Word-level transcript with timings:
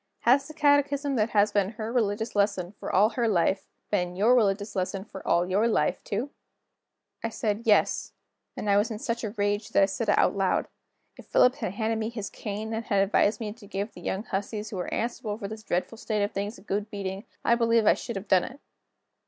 "Has 0.21 0.47
the 0.47 0.55
catechism 0.55 1.15
that 1.17 1.29
has 1.29 1.51
been 1.51 1.73
her 1.73 1.93
religious 1.93 2.35
lesson, 2.35 2.71
for 2.79 2.91
all 2.91 3.09
her 3.11 3.27
life, 3.27 3.67
been 3.91 4.15
your 4.15 4.33
religious 4.33 4.75
lesson, 4.75 5.05
for 5.05 5.21
all 5.27 5.47
your 5.47 5.67
life, 5.67 6.03
too?" 6.03 6.31
I 7.23 7.29
said: 7.29 7.67
"Yes" 7.67 8.11
and 8.57 8.67
I 8.67 8.77
was 8.77 8.89
in 8.89 8.97
such 8.97 9.23
a 9.23 9.29
rage 9.37 9.69
that 9.69 9.83
I 9.83 9.85
said 9.85 10.09
it 10.09 10.17
out 10.17 10.35
loud. 10.35 10.67
If 11.17 11.27
Philip 11.27 11.57
had 11.57 11.73
handed 11.73 11.99
me 11.99 12.09
his 12.09 12.31
cane, 12.31 12.73
and 12.73 12.85
had 12.85 13.03
advised 13.03 13.39
me 13.39 13.53
to 13.53 13.67
give 13.67 13.91
the 13.93 14.01
young 14.01 14.23
hussies 14.23 14.71
who 14.71 14.77
were 14.77 14.91
answerable 14.91 15.37
for 15.37 15.47
this 15.47 15.61
dreadful 15.61 15.99
state 15.99 16.23
of 16.23 16.31
things 16.31 16.57
a 16.57 16.61
good 16.63 16.89
beating, 16.89 17.25
I 17.45 17.53
believe 17.53 17.85
I 17.85 17.93
should 17.93 18.15
have 18.15 18.27
done 18.27 18.45
it. 18.45 18.59